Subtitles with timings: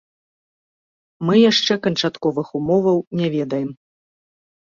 [1.29, 3.71] Мы яшчэ канчатковых умоваў не ведаем.